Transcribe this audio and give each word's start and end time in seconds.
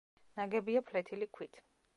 ნაგებია 0.39 0.83
ფლეთილი 0.89 1.31
ქვით. 1.39 1.65